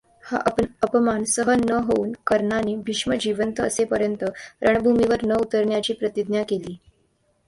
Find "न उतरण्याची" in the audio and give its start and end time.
5.25-5.93